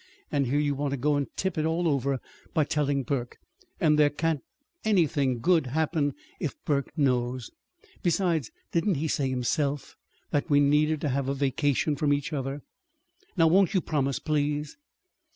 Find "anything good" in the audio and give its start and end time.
4.83-5.67